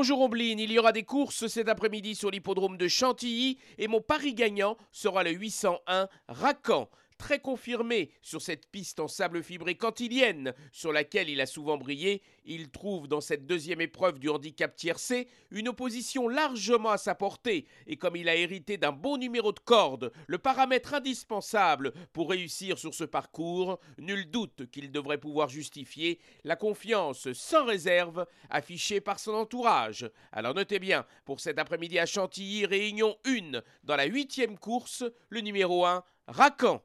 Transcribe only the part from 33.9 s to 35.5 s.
la huitième course, le